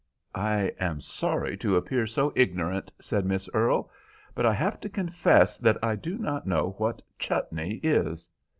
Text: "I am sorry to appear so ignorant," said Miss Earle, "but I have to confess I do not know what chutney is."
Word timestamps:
"I 0.33 0.73
am 0.79 0.99
sorry 0.99 1.55
to 1.57 1.75
appear 1.75 2.07
so 2.07 2.33
ignorant," 2.35 2.91
said 2.99 3.23
Miss 3.23 3.47
Earle, 3.53 3.91
"but 4.33 4.47
I 4.47 4.53
have 4.53 4.79
to 4.79 4.89
confess 4.89 5.61
I 5.83 5.95
do 5.95 6.17
not 6.17 6.47
know 6.47 6.73
what 6.79 7.03
chutney 7.19 7.79
is." 7.83 8.27